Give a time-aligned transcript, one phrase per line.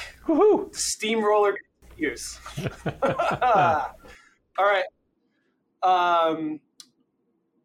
[0.00, 0.36] Jack, we're.
[0.36, 0.74] Woohoo!
[0.74, 1.56] Steamroller
[1.88, 2.38] continues.
[4.58, 4.84] All right.
[5.82, 6.60] Um,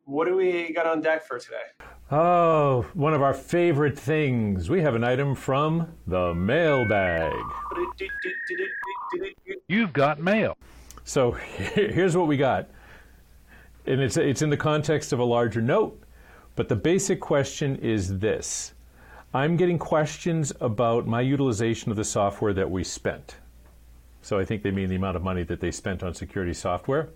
[0.05, 1.63] what do we got on deck for today?
[2.11, 4.69] Oh, one of our favorite things.
[4.69, 7.33] We have an item from the mailbag.
[9.67, 10.55] You've got mail.
[11.03, 12.69] So here's what we got.
[13.87, 15.99] And it's, it's in the context of a larger note,
[16.55, 18.74] but the basic question is this
[19.35, 23.35] I'm getting questions about my utilization of the software that we spent.
[24.21, 27.09] So I think they mean the amount of money that they spent on security software.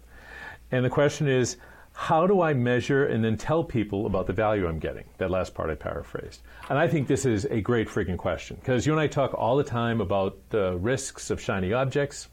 [0.70, 1.56] And the question is,
[1.94, 5.06] how do I measure and then tell people about the value I'm getting?
[5.18, 6.42] That last part I paraphrased.
[6.70, 9.56] And I think this is a great freaking question because you and I talk all
[9.56, 12.28] the time about the risks of shiny objects.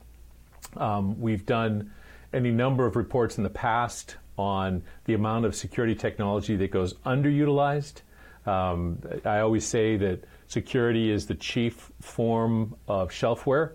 [0.77, 1.93] Um, we've done
[2.33, 6.95] any number of reports in the past on the amount of security technology that goes
[7.07, 8.01] underutilized.
[8.47, 13.73] Um, I always say that security is the chief form of shelfware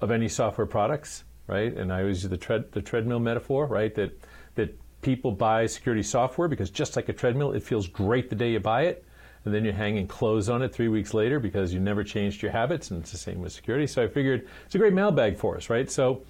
[0.00, 1.74] of any software products, right?
[1.74, 3.94] And I always use the, tread, the treadmill metaphor, right?
[3.94, 4.18] That
[4.56, 8.52] that people buy security software because just like a treadmill, it feels great the day
[8.52, 9.04] you buy it,
[9.44, 12.52] and then you're hanging clothes on it three weeks later because you never changed your
[12.52, 13.86] habits, and it's the same with security.
[13.86, 15.90] So I figured it's a great mailbag for us, right?
[15.90, 16.22] So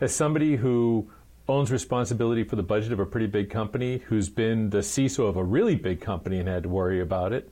[0.00, 1.10] as somebody who
[1.48, 5.36] owns responsibility for the budget of a pretty big company, who's been the CISO of
[5.36, 7.50] a really big company and had to worry about it,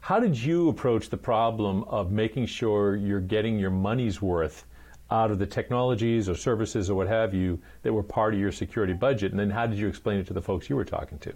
[0.00, 4.66] how did you approach the problem of making sure you're getting your money's worth
[5.10, 8.52] out of the technologies or services or what have you that were part of your
[8.52, 9.30] security budget?
[9.30, 11.32] And then how did you explain it to the folks you were talking to?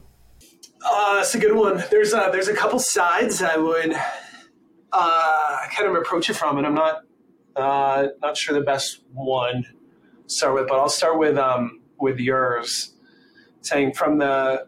[0.85, 1.83] Uh, that's a good one.
[1.91, 3.95] There's a, there's a couple sides I would
[4.93, 7.03] uh, kind of approach it from, and I'm not
[7.57, 9.65] uh, not sure the best one
[10.27, 12.95] start with, but I'll start with um, with yours,
[13.63, 14.67] saying from the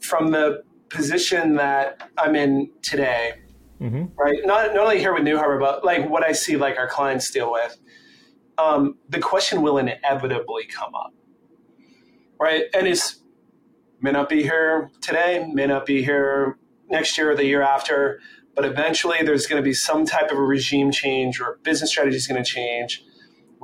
[0.00, 3.34] from the position that I'm in today,
[3.80, 4.04] mm-hmm.
[4.16, 4.36] right?
[4.44, 7.50] Not not only here with NuHarbor, but like what I see like our clients deal
[7.52, 7.78] with
[8.58, 11.12] um, the question will inevitably come up,
[12.38, 12.64] right?
[12.74, 13.20] And it's
[14.00, 16.58] may not be here today, may not be here
[16.90, 18.20] next year or the year after,
[18.54, 22.16] but eventually there's going to be some type of a regime change or business strategy
[22.16, 23.02] is going to change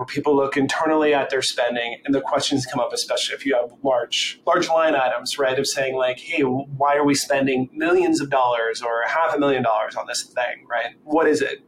[0.01, 3.55] where people look internally at their spending and the questions come up especially if you
[3.55, 8.19] have large large line items right of saying like hey why are we spending millions
[8.21, 11.63] of dollars or half a million dollars on this thing right what is it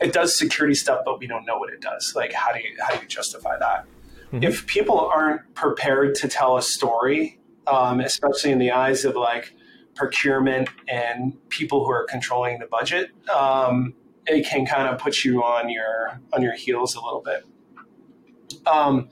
[0.00, 2.12] it does security stuff, but we don't know what it does.
[2.14, 3.86] Like, how do you how do you justify that?
[4.32, 4.42] Mm-hmm.
[4.42, 9.54] If people aren't prepared to tell a story, um, especially in the eyes of like
[9.94, 13.94] procurement and people who are controlling the budget, um,
[14.26, 17.44] it can kind of put you on your on your heels a little bit.
[18.66, 19.08] Um,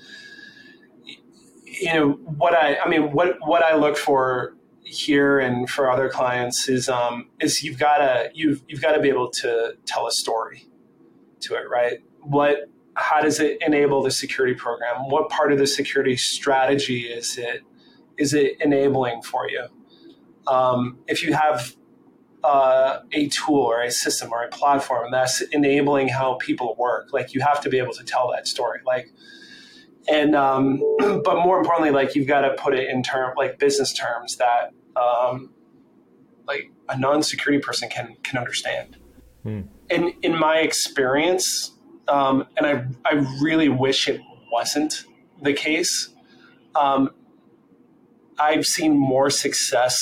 [1.65, 6.09] you know what I I mean what what I look for here and for other
[6.09, 10.07] clients is um, is you've got to you've you've got to be able to tell
[10.07, 10.69] a story
[11.45, 11.99] to it, right?
[12.21, 15.09] What, how does it enable the security program?
[15.09, 17.63] What part of the security strategy is it,
[18.19, 19.67] is it enabling for you?
[20.47, 21.75] Um, if you have
[22.45, 27.35] uh, a tool or a system or a platform that's enabling how people work, like
[27.35, 29.11] you have to be able to tell that story, like,
[30.09, 30.81] and um,
[31.25, 34.73] but more importantly, like you've got to put it in term like business terms that
[34.95, 35.51] um,
[36.47, 38.99] like a non-security person can can understand.
[39.43, 41.77] Hmm in in my experience,
[42.09, 45.05] um, and I I really wish it wasn't
[45.43, 46.11] the case.
[46.75, 47.11] Um,
[48.39, 49.97] I've seen more success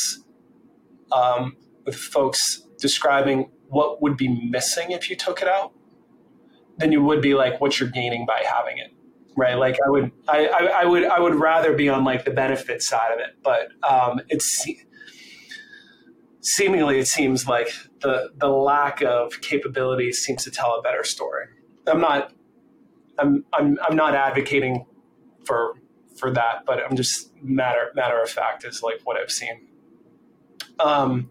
[1.10, 5.72] um, with folks describing what would be missing if you took it out
[6.78, 8.93] than you would be like what you're gaining by having it
[9.37, 12.31] right like i would I, I, I would i would rather be on like the
[12.31, 14.65] benefit side of it but um, it's
[16.42, 17.69] seemingly it seems like
[18.00, 21.47] the the lack of capabilities seems to tell a better story.
[21.86, 22.33] I'm not
[23.18, 24.84] I'm I'm I'm not advocating
[25.45, 25.74] for
[26.18, 29.68] for that, but I'm just matter matter of fact is like what I've seen.
[30.80, 31.30] Um,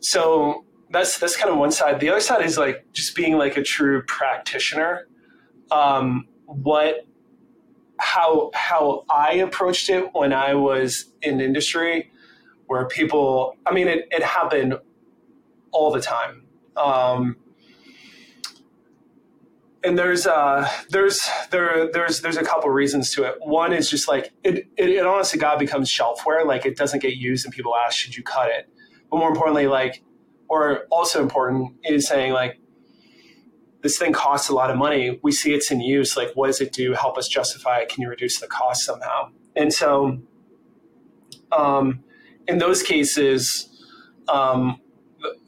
[0.00, 2.00] so that's that's kind of one side.
[2.00, 5.08] The other side is like just being like a true practitioner.
[5.70, 7.06] Um, what
[7.98, 12.10] how how I approached it when I was in industry
[12.66, 14.74] where people, I mean, it, it happened
[15.72, 16.44] all the time.
[16.76, 17.36] Um,
[19.84, 21.20] and there's uh, there's
[21.50, 23.36] there there's there's a couple reasons to it.
[23.40, 27.14] One is just like it, it, it honestly God becomes shelfware, like it doesn't get
[27.14, 28.68] used, and people ask, should you cut it?
[29.10, 30.02] But more importantly, like,
[30.48, 32.58] or also important is saying like,
[33.82, 35.20] this thing costs a lot of money.
[35.22, 36.16] We see it's in use.
[36.16, 36.92] Like, what does it do?
[36.94, 37.88] Help us justify it.
[37.88, 39.30] Can you reduce the cost somehow?
[39.54, 40.18] And so,
[41.52, 42.02] um,
[42.48, 43.68] in those cases,
[44.28, 44.80] um,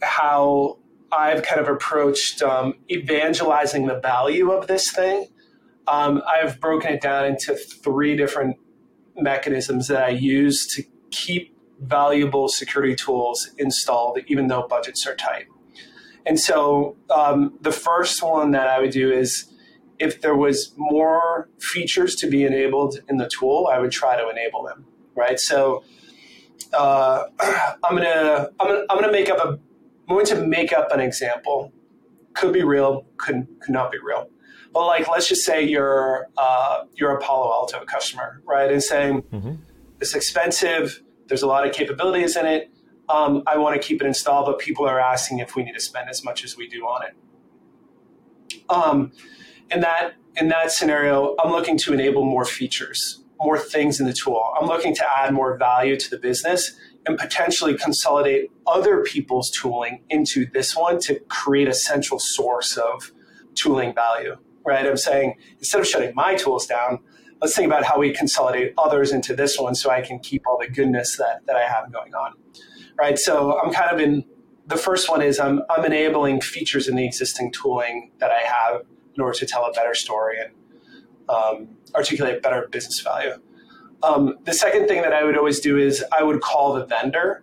[0.02, 0.78] how
[1.10, 5.26] I've kind of approached um, evangelizing the value of this thing.
[5.86, 8.56] Um, I've broken it down into three different
[9.16, 15.46] mechanisms that I use to keep valuable security tools installed, even though budgets are tight.
[16.26, 19.52] And so um, the first one that I would do is
[19.98, 24.28] if there was more features to be enabled in the tool, I would try to
[24.28, 24.84] enable them.
[25.14, 25.40] Right.
[25.40, 25.82] So
[26.72, 29.58] uh, I'm gonna I'm gonna I'm gonna make up a
[30.08, 31.72] I'm going to make up an example.
[32.34, 34.28] Could be real, could could not be real.
[34.72, 38.70] But like, let's just say you're uh, you're a Palo Alto customer, right?
[38.70, 39.54] And saying mm-hmm.
[40.00, 41.02] it's expensive.
[41.28, 42.70] There's a lot of capabilities in it.
[43.08, 45.80] Um, I want to keep it installed, but people are asking if we need to
[45.80, 48.62] spend as much as we do on it.
[48.68, 49.12] Um,
[49.70, 54.12] in that in that scenario, I'm looking to enable more features, more things in the
[54.12, 54.52] tool.
[54.60, 60.02] I'm looking to add more value to the business and potentially consolidate other people's tooling
[60.10, 63.10] into this one to create a central source of
[63.54, 64.36] tooling value.
[64.64, 64.86] Right?
[64.86, 67.00] I'm saying instead of shutting my tools down,
[67.40, 70.58] let's think about how we consolidate others into this one so I can keep all
[70.58, 72.34] the goodness that, that I have going on.
[72.98, 73.18] Right.
[73.18, 74.24] So I'm kind of in
[74.66, 78.82] the first one is I'm, I'm enabling features in the existing tooling that I have
[79.14, 80.52] in order to tell a better story and
[81.28, 83.32] um, articulate better business value.
[84.02, 87.42] Um, the second thing that I would always do is I would call the vendor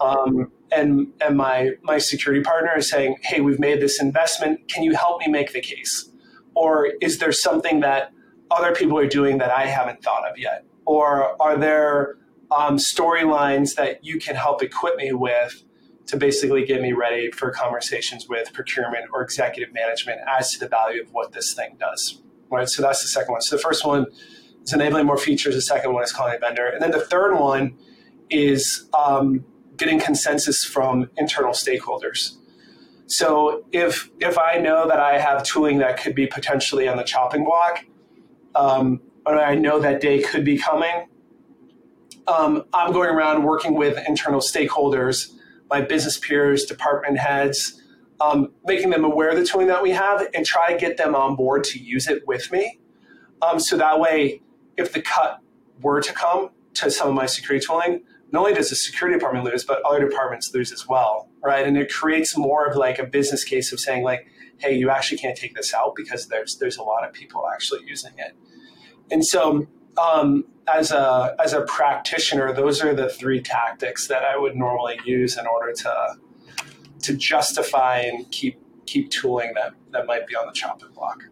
[0.00, 4.68] um, and and my my security partner is saying, "Hey, we've made this investment.
[4.68, 6.10] Can you help me make the case?"
[6.54, 8.12] Or is there something that
[8.50, 10.64] other people are doing that I haven't thought of yet?
[10.86, 12.16] Or are there
[12.50, 15.62] um, storylines that you can help equip me with
[16.06, 20.68] to basically get me ready for conversations with procurement or executive management as to the
[20.68, 22.22] value of what this thing does?
[22.50, 22.68] Right.
[22.68, 23.40] So that's the second one.
[23.40, 24.06] So the first one
[24.62, 25.54] is enabling more features.
[25.54, 27.76] The second one is calling a vendor, and then the third one
[28.30, 29.44] is um,
[29.76, 32.36] getting consensus from internal stakeholders.
[33.06, 37.02] So if if I know that I have tooling that could be potentially on the
[37.02, 37.84] chopping block,
[38.54, 41.06] um, or I know that day could be coming,
[42.26, 45.32] um, I'm going around working with internal stakeholders,
[45.70, 47.80] my business peers, department heads,
[48.20, 51.14] um, making them aware of the tooling that we have, and try to get them
[51.14, 52.78] on board to use it with me.
[53.42, 54.40] Um, so that way,
[54.76, 55.40] if the cut
[55.80, 58.02] were to come to some of my security tooling,
[58.32, 61.66] not only does the security department lose, but other departments lose as well, right?
[61.66, 64.26] And it creates more of like a business case of saying like,
[64.58, 67.80] hey, you actually can't take this out because there's there's a lot of people actually
[67.86, 68.34] using it.
[69.10, 69.66] And so,
[69.98, 74.98] um, as a as a practitioner, those are the three tactics that I would normally
[75.04, 76.16] use in order to
[77.02, 81.24] to justify and keep keep tooling that that might be on the chopping block.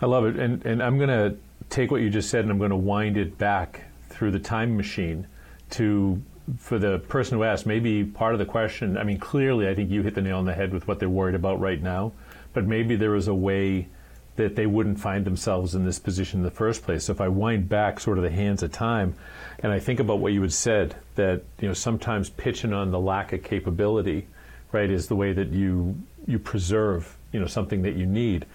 [0.00, 1.36] I love it, and and I'm going to
[1.70, 4.76] take what you just said and I'm going to wind it back through the time
[4.76, 5.26] machine
[5.70, 6.22] to
[6.58, 9.90] for the person who asked, maybe part of the question, I mean, clearly, I think
[9.90, 12.12] you hit the nail on the head with what they're worried about right now,
[12.54, 13.88] but maybe there was a way
[14.36, 17.04] that they wouldn't find themselves in this position in the first place.
[17.04, 19.14] So if I wind back sort of the hands of time,
[19.60, 22.98] and I think about what you had said, that you know sometimes pitching on the
[22.98, 24.26] lack of capability,
[24.72, 25.96] right, is the way that you
[26.26, 28.46] you preserve you know something that you need.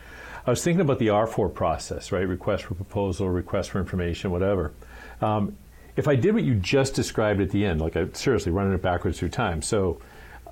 [0.45, 2.28] I was thinking about the R4 process, right?
[2.28, 4.71] Request for proposal, request for information, whatever.
[5.21, 5.56] Um,
[5.95, 8.81] if I did what you just described at the end, like I seriously running it
[8.81, 10.02] backwards through time, so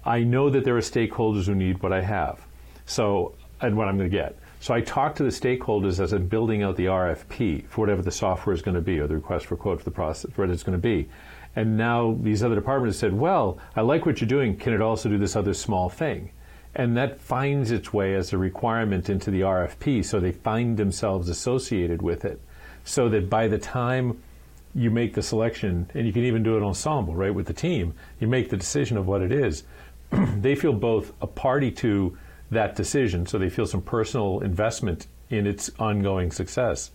[0.06, 2.46] I know that there are stakeholders who need what I have,
[2.88, 4.38] so and what I'm going to get.
[4.60, 8.12] So I talk to the stakeholders as I'm building out the RFP for whatever the
[8.12, 10.50] software is going to be, or the request for quote for the process, for what
[10.50, 11.08] it's going to be.
[11.56, 14.58] And now these other departments said, "Well, I like what you're doing.
[14.58, 16.32] Can it also do this other small thing?"
[16.76, 21.30] And that finds its way as a requirement into the RFP, so they find themselves
[21.30, 22.40] associated with it.
[22.84, 24.22] So that by the time
[24.76, 27.96] you make the selection, and you can even do it ensemble, right, with the team,
[28.20, 29.64] you make the decision of what it is,
[30.12, 32.16] they feel both a party to
[32.52, 36.92] that decision, so they feel some personal investment in its ongoing success.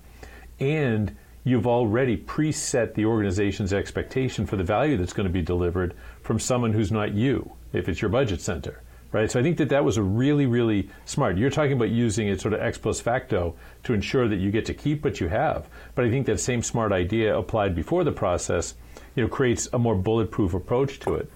[0.58, 5.94] And you've already preset the organization's expectation for the value that's going to be delivered
[6.22, 8.82] from someone who's not you, if it's your budget center
[9.12, 9.30] right?
[9.30, 11.36] So I think that that was a really, really smart.
[11.36, 13.54] You're talking about using it sort of ex post facto
[13.84, 15.68] to ensure that you get to keep what you have.
[15.94, 18.74] But I think that same smart idea applied before the process,
[19.14, 21.30] you know, creates a more bulletproof approach to it.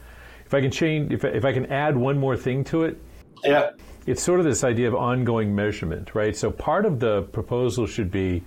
[0.46, 2.98] If I can change, if, if I can add one more thing to it,
[3.44, 3.70] yeah,
[4.06, 6.36] it's sort of this idea of ongoing measurement, right?
[6.36, 8.42] So part of the proposal should be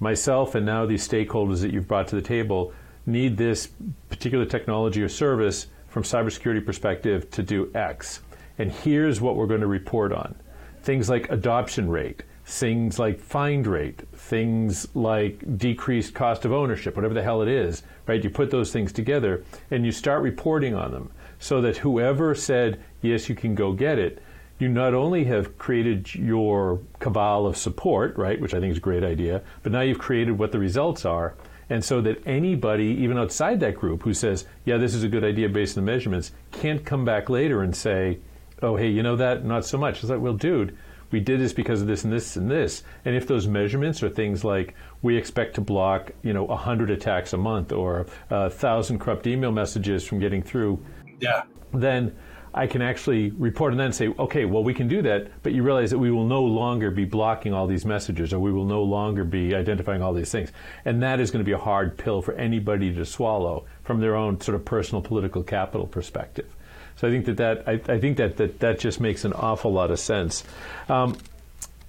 [0.00, 2.72] myself and now these stakeholders that you've brought to the table
[3.06, 3.70] need this
[4.08, 8.20] particular technology or service from cybersecurity perspective to do X
[8.58, 10.34] and here's what we're going to report on.
[10.82, 17.14] Things like adoption rate, things like find rate, things like decreased cost of ownership, whatever
[17.14, 18.22] the hell it is, right?
[18.22, 22.80] You put those things together and you start reporting on them so that whoever said,
[23.04, 24.22] yes, you can go get it,
[24.58, 28.80] you not only have created your cabal of support, right, which I think is a
[28.80, 31.34] great idea, but now you've created what the results are.
[31.70, 35.24] And so that anybody, even outside that group, who says, yeah, this is a good
[35.24, 38.18] idea based on the measurements, can't come back later and say,
[38.62, 39.44] oh, hey, you know that?
[39.44, 40.00] Not so much.
[40.00, 40.76] It's like, well, dude,
[41.10, 42.82] we did this because of this and this and this.
[43.04, 47.32] And if those measurements are things like we expect to block, you know, 100 attacks
[47.32, 50.84] a month or uh, a 1,000 corrupt email messages from getting through,
[51.20, 51.42] yeah.
[51.72, 52.14] then
[52.56, 55.64] I can actually report and then say, okay, well, we can do that, but you
[55.64, 58.84] realize that we will no longer be blocking all these messages or we will no
[58.84, 60.52] longer be identifying all these things.
[60.84, 64.14] And that is going to be a hard pill for anybody to swallow from their
[64.14, 66.46] own sort of personal political capital perspective.
[66.94, 69.72] So I think that that, I, I think that, that that just makes an awful
[69.72, 70.44] lot of sense.
[70.88, 71.16] Um,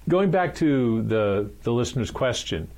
[0.08, 2.68] going back to the, the listener's question,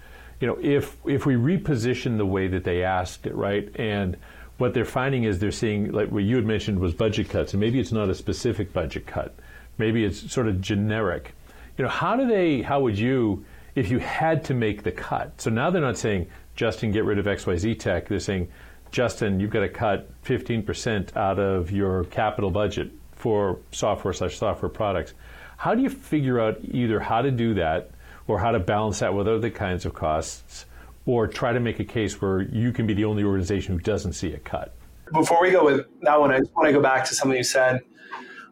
[0.40, 4.18] you know, if, if we reposition the way that they asked it, right, and
[4.58, 7.60] what they're finding is they're seeing, like what you had mentioned was budget cuts, and
[7.60, 9.34] maybe it's not a specific budget cut,
[9.78, 11.32] maybe it's sort of generic.
[11.76, 13.44] You know, how do they, how would you,
[13.76, 15.40] if you had to make the cut?
[15.40, 18.08] So now they're not saying, Justin, get rid of XYZ tech.
[18.08, 18.48] They're saying,
[18.90, 24.68] Justin, you've got to cut 15% out of your capital budget for software slash software
[24.68, 25.14] products.
[25.56, 27.90] How do you figure out either how to do that
[28.26, 30.64] or how to balance that with other kinds of costs?
[31.08, 34.12] Or try to make a case where you can be the only organization who doesn't
[34.12, 34.76] see a cut.
[35.10, 37.42] Before we go with that one, I just want to go back to something you
[37.42, 37.80] said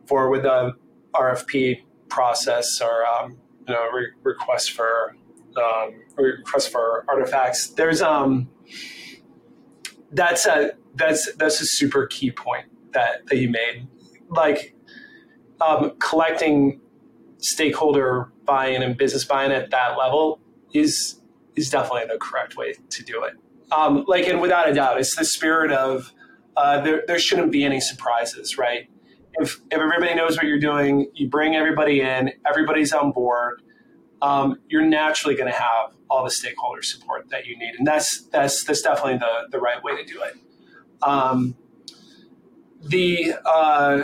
[0.07, 0.73] for with the
[1.15, 3.37] RFP process or um,
[3.69, 5.15] you know re- request for
[5.63, 7.69] um, request for artifacts.
[7.69, 8.49] There's um
[10.13, 13.87] that's a that's that's a super key point that that you made.
[14.31, 14.75] Like
[15.61, 16.81] um, collecting
[17.37, 20.41] stakeholder buy-in and business buy-in at that level
[20.73, 21.21] is
[21.57, 23.35] is definitely the correct way to do it.
[23.73, 26.13] Um, like, and without a doubt, it's the spirit of
[26.57, 28.89] uh, there, there shouldn't be any surprises, right?
[29.35, 33.61] If, if everybody knows what you're doing, you bring everybody in, everybody's on board,
[34.23, 38.29] um, you're naturally going to have all the stakeholder support that you need, and that's
[38.33, 40.35] that's that's definitely the the right way to do it.
[41.03, 41.55] Um,
[42.83, 44.03] the uh,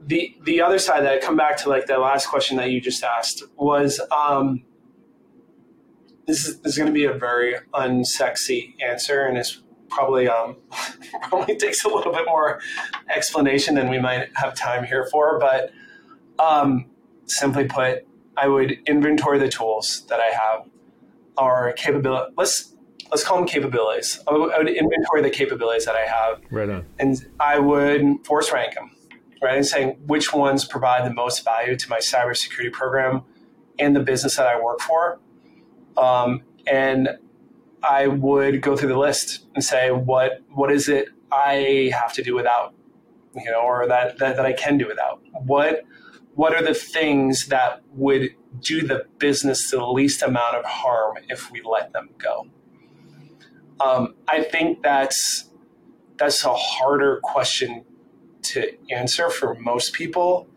[0.00, 2.80] the the other side that I come back to like the last question that you
[2.80, 4.64] just asked was um,
[6.30, 10.56] this is, this is going to be a very unsexy answer, and it's probably um,
[11.28, 12.60] probably takes a little bit more
[13.14, 15.38] explanation than we might have time here for.
[15.38, 15.72] But
[16.38, 16.86] um,
[17.26, 18.06] simply put,
[18.36, 20.68] I would inventory the tools that I have,
[21.36, 22.32] or capability.
[22.36, 22.76] Let's
[23.10, 24.20] let's call them capabilities.
[24.28, 28.24] I would, I would inventory the capabilities that I have, right on, and I would
[28.24, 28.92] force rank them,
[29.42, 33.24] right, and saying which ones provide the most value to my cybersecurity program
[33.80, 35.18] and the business that I work for
[35.96, 37.08] um, and
[37.82, 42.22] I would go through the list and say, what what is it I have to
[42.22, 42.74] do without,
[43.34, 45.22] you know, or that, that, that I can do without?
[45.32, 45.84] What
[46.34, 48.30] what are the things that would
[48.60, 52.46] do the business the least amount of harm if we let them go?
[53.80, 55.50] Um, I think that's
[56.16, 57.84] that's a harder question
[58.42, 60.48] to answer for most people.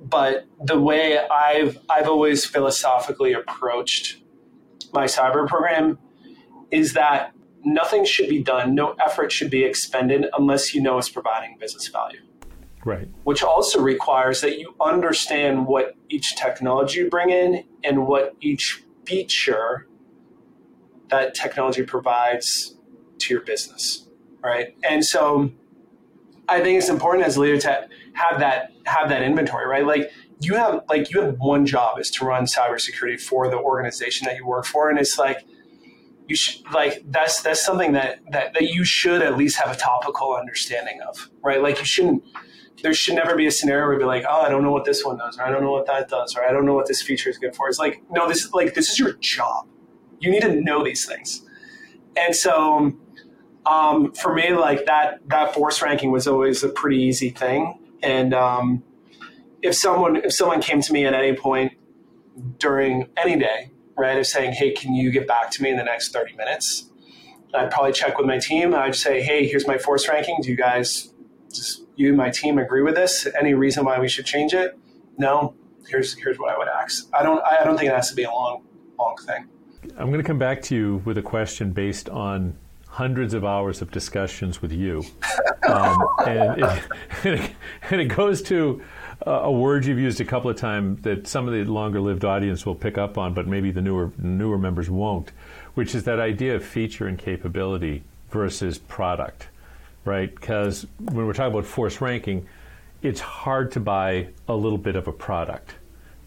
[0.00, 4.22] But the way I've I've always philosophically approached
[4.92, 5.98] my cyber program
[6.70, 7.32] is that
[7.64, 11.88] nothing should be done, no effort should be expended unless you know it's providing business
[11.88, 12.20] value.
[12.84, 13.08] Right.
[13.24, 18.82] Which also requires that you understand what each technology you bring in and what each
[19.04, 19.86] feature
[21.08, 22.76] that technology provides
[23.18, 24.08] to your business.
[24.42, 24.76] Right.
[24.88, 25.50] And so
[26.48, 29.86] I think it's important as a leader to have that have that inventory, right?
[29.86, 34.26] Like you have like you have one job is to run cybersecurity for the organization
[34.26, 35.44] that you work for, and it's like
[36.28, 39.78] you should like that's that's something that that that you should at least have a
[39.78, 41.62] topical understanding of, right?
[41.62, 42.22] Like you shouldn't.
[42.80, 44.84] There should never be a scenario where you'd be like, oh, I don't know what
[44.84, 46.86] this one does, or I don't know what that does, or I don't know what
[46.86, 47.68] this feature is good for.
[47.68, 49.66] It's like, no, this is like this is your job.
[50.20, 51.44] You need to know these things,
[52.16, 52.92] and so
[53.66, 58.32] um, for me, like that that force ranking was always a pretty easy thing, and
[58.32, 58.84] um,
[59.62, 61.72] if someone if someone came to me at any point
[62.58, 65.84] during any day, right, of saying, "Hey, can you get back to me in the
[65.84, 66.90] next thirty minutes?"
[67.54, 68.74] I'd probably check with my team.
[68.74, 70.38] I'd say, "Hey, here's my force ranking.
[70.42, 71.12] Do you guys,
[71.52, 73.26] just you and my team, agree with this?
[73.38, 74.78] Any reason why we should change it?
[75.16, 75.54] No.
[75.88, 77.08] Here's here's what I would ask.
[77.14, 78.64] I don't I don't think it has to be a long
[78.98, 79.48] long thing.
[79.96, 82.56] I'm going to come back to you with a question based on
[82.88, 85.04] hundreds of hours of discussions with you,
[85.68, 86.62] um, and,
[87.24, 87.50] it,
[87.90, 88.82] and, it, goes to
[89.22, 92.64] a word you've used a couple of times that some of the longer lived audience
[92.64, 95.32] will pick up on, but maybe the newer newer members won't,
[95.74, 99.48] which is that idea of feature and capability versus product.
[100.08, 100.34] right?
[100.34, 102.46] Because when we're talking about force ranking,
[103.02, 105.74] it's hard to buy a little bit of a product,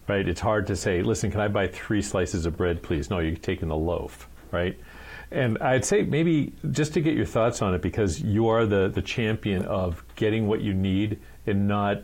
[0.07, 0.27] right?
[0.27, 3.09] It's hard to say, listen, can I buy three slices of bread, please?
[3.09, 4.77] No, you're taking the loaf, right?
[5.31, 8.89] And I'd say maybe just to get your thoughts on it, because you are the,
[8.89, 12.03] the champion of getting what you need and not,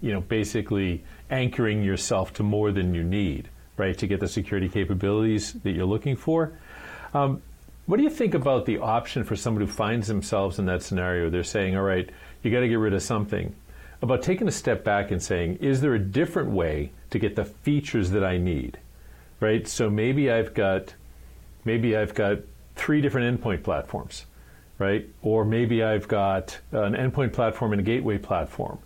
[0.00, 4.68] you know, basically anchoring yourself to more than you need, right, to get the security
[4.68, 6.52] capabilities that you're looking for.
[7.14, 7.42] Um,
[7.86, 11.30] what do you think about the option for someone who finds themselves in that scenario?
[11.30, 12.08] They're saying, all right,
[12.42, 13.54] you got to get rid of something.
[14.02, 17.44] About taking a step back and saying, is there a different way to get the
[17.44, 18.78] features that I need?
[19.40, 19.66] Right?
[19.68, 20.94] So maybe I've got
[21.64, 22.38] maybe I've got
[22.76, 24.26] three different endpoint platforms,
[24.78, 25.08] right?
[25.22, 28.78] Or maybe I've got an endpoint platform and a gateway platform.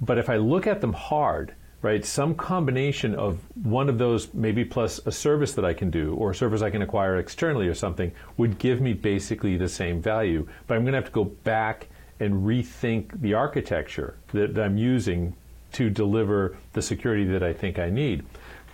[0.00, 2.04] But if I look at them hard, right?
[2.04, 6.30] Some combination of one of those, maybe plus a service that I can do or
[6.30, 10.48] a service I can acquire externally or something, would give me basically the same value.
[10.66, 11.88] But I'm going to have to go back
[12.20, 15.34] and rethink the architecture that, I'm using
[15.72, 18.24] to deliver the security that I think I need.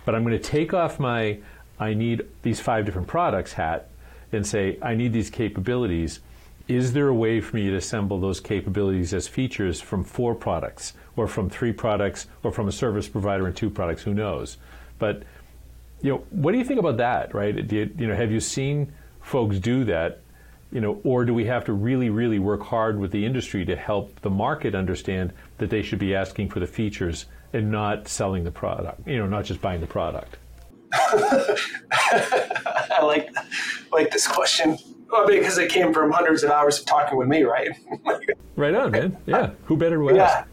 [0.05, 1.39] But I'm going to take off my
[1.79, 3.89] I need these five different products hat
[4.31, 6.19] and say I need these capabilities.
[6.67, 10.93] Is there a way for me to assemble those capabilities as features from four products?
[11.15, 14.57] or from three products or from a service provider and two products, who knows?
[14.99, 15.23] But
[16.01, 17.55] you know, what do you think about that, right?
[17.71, 18.91] You, you, know, have you seen
[19.21, 20.21] folks do that?
[20.71, 23.75] You know, or do we have to really, really work hard with the industry to
[23.75, 28.45] help the market understand that they should be asking for the features and not selling
[28.45, 29.05] the product?
[29.05, 30.37] You know, not just buying the product.
[30.93, 33.29] I like
[33.91, 34.77] like this question
[35.11, 37.69] well, because it came from hundreds of hours of talking with me, right?
[38.55, 39.17] right on, man.
[39.25, 40.47] Yeah, who better ask?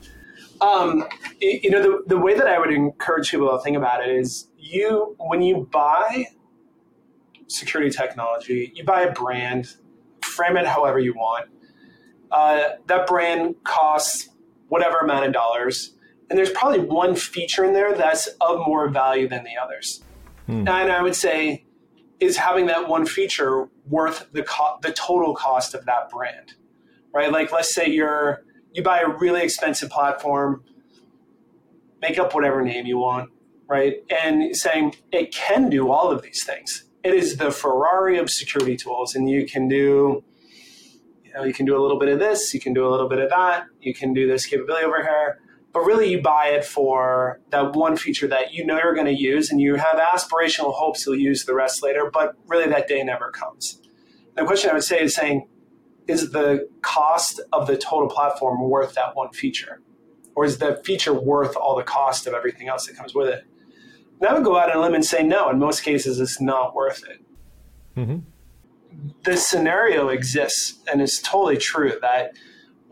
[0.61, 0.67] Yeah.
[0.67, 1.07] Um,
[1.41, 4.49] you know, the, the way that I would encourage people to think about it is
[4.59, 6.27] you, when you buy
[7.47, 9.77] security technology, you buy a brand,
[10.23, 11.49] frame it however you want.
[12.31, 14.31] Uh, that brand costs
[14.69, 15.95] whatever amount of dollars,
[16.29, 20.03] and there's probably one feature in there that's of more value than the others.
[20.47, 20.69] Hmm.
[20.69, 21.65] And I would say,
[22.21, 26.55] is having that one feature worth the co- the total cost of that brand,
[27.13, 27.31] right?
[27.31, 30.63] Like, let's say you're you buy a really expensive platform,
[32.01, 33.31] make up whatever name you want,
[33.67, 33.97] right?
[34.11, 36.85] And saying it can do all of these things.
[37.05, 40.25] It is the Ferrari of security tools, and you can do,
[41.25, 43.09] you know, you can do a little bit of this, you can do a little
[43.09, 45.39] bit of that, you can do this capability over here.
[45.79, 49.17] But really, you buy it for that one feature that you know you're going to
[49.17, 52.11] use, and you have aspirational hopes you'll use the rest later.
[52.13, 53.81] But really, that day never comes.
[54.35, 55.47] The question I would say is saying,
[56.09, 59.81] is the cost of the total platform worth that one feature?
[60.35, 63.45] Or is the feature worth all the cost of everything else that comes with it?
[64.19, 65.49] And I would go out on a limb and say no.
[65.49, 67.25] In most cases, it's not worth it.
[67.97, 68.19] Mm-hmm.
[69.23, 72.33] This scenario exists, and it's totally true that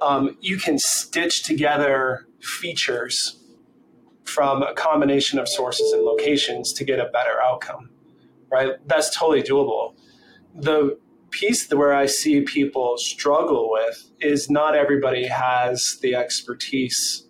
[0.00, 3.40] um, you can stitch together features
[4.24, 7.90] from a combination of sources and locations to get a better outcome.
[8.50, 8.74] Right?
[8.86, 9.94] That's totally doable.
[10.54, 10.98] The
[11.30, 17.26] piece where I see people struggle with is not everybody has the expertise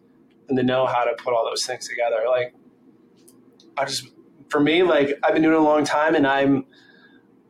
[0.48, 2.24] and the know how to put all those things together.
[2.28, 2.54] Like,
[3.76, 4.08] I just,
[4.48, 6.66] for me, like I've been doing it a long time, and I'm,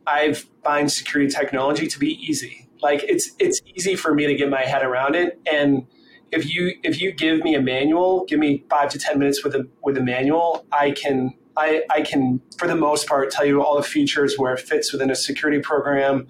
[0.07, 2.66] I find security technology to be easy.
[2.83, 5.87] Like it's it's easy for me to get my head around it, and
[6.33, 9.55] if you if you give me a manual, give me five to ten minutes with
[9.55, 13.63] a with a manual, I can I, I can, for the most part, tell you
[13.63, 16.27] all the features where it fits within a security program,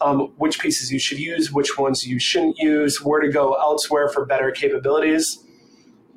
[0.00, 4.08] um, which pieces you should use, which ones you shouldn't use, where to go elsewhere
[4.08, 5.44] for better capabilities.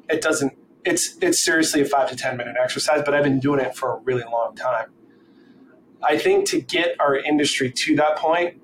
[0.10, 0.54] It doesn't.
[0.86, 3.98] It's it's seriously a five to ten minute exercise, but I've been doing it for
[3.98, 4.92] a really long time.
[6.02, 8.62] I think to get our industry to that point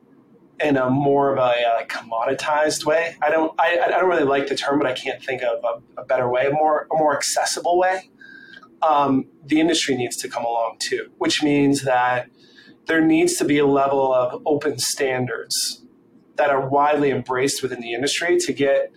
[0.64, 3.16] in a more of a, a commoditized way.
[3.22, 6.02] I don't I, I don't really like the term, but I can't think of a,
[6.02, 8.10] a better way, a more a more accessible way
[8.82, 12.30] um, the industry needs to come along too, which means that
[12.88, 15.84] there needs to be a level of open standards
[16.36, 18.92] that are widely embraced within the industry to get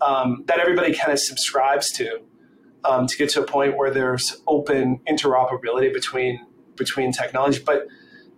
[0.00, 2.20] um, that everybody kind of subscribes to
[2.84, 6.44] um, to get to a point where there's open interoperability between
[6.76, 7.86] between technology but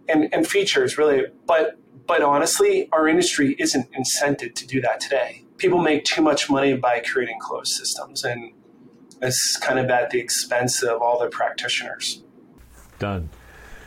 [0.08, 5.44] and, and features really but but honestly our industry isn't incented to do that today
[5.56, 8.52] people make too much money by creating closed systems and
[9.24, 12.22] it's kind of at the expense of all the practitioners.
[12.98, 13.28] Done.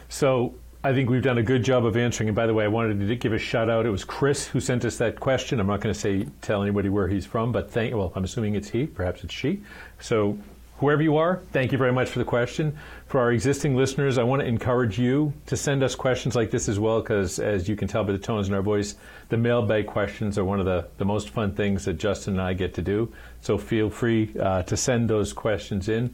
[0.10, 2.30] So I think we've done a good job of answering.
[2.30, 3.86] And by the way, I wanted to give a shout out.
[3.86, 5.60] It was Chris who sent us that question.
[5.60, 7.93] I'm not going to say tell anybody where he's from, but thank.
[7.93, 8.88] Well, I'm assuming it's he.
[8.88, 9.62] Perhaps it's she.
[9.99, 10.38] So
[10.78, 12.78] whoever you are, thank you very much for the question.
[13.08, 16.70] For our existing listeners, I want to encourage you to send us questions like this
[16.70, 18.96] as well, because as you can tell by the tones in our voice,
[19.30, 22.54] the mailbag questions are one of the, the most fun things that Justin and I
[22.54, 23.12] get to do.
[23.42, 26.13] So feel free uh, to send those questions in.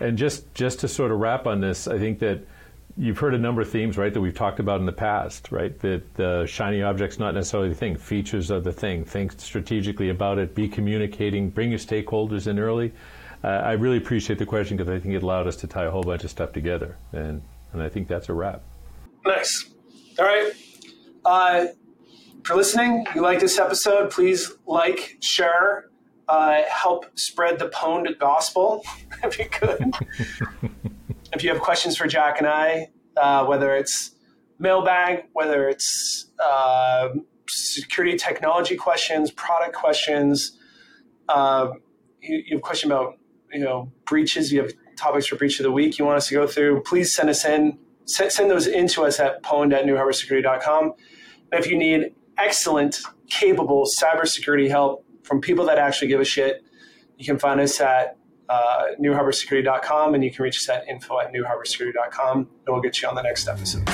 [0.00, 2.40] And just, just to sort of wrap on this, I think that
[2.96, 5.78] you've heard a number of themes, right, that we've talked about in the past, right?
[5.80, 7.96] That the shiny object's not necessarily the thing.
[7.96, 9.04] Features are the thing.
[9.04, 10.54] Think strategically about it.
[10.54, 11.50] Be communicating.
[11.50, 12.92] Bring your stakeholders in early.
[13.44, 15.90] Uh, I really appreciate the question because I think it allowed us to tie a
[15.90, 18.62] whole bunch of stuff together, and and I think that's a wrap.
[19.24, 19.70] Nice.
[20.18, 20.52] All right.
[21.24, 21.66] Uh,
[22.44, 25.90] for listening, you like this episode, please like, share,
[26.28, 28.82] uh, help spread the pwned gospel
[29.24, 29.92] if you could.
[31.32, 34.16] if you have questions for Jack and I, uh, whether it's
[34.58, 37.10] mailbag, whether it's uh,
[37.48, 40.58] security technology questions, product questions,
[41.28, 41.70] uh,
[42.20, 43.18] you, you, have a question about
[43.52, 46.34] you know breaches, you have topics for breach of the week you want us to
[46.34, 47.78] go through, please send us in.
[48.04, 50.92] Send, send those in to us at nuharborsecurity.com.
[51.52, 56.64] And if you need excellent, capable cybersecurity help from people that actually give a shit,
[57.16, 58.16] you can find us at
[58.48, 63.08] uh, nuharborsecurity.com and you can reach us at info at nuharborsecurity.com and we'll get you
[63.08, 63.88] on the next episode.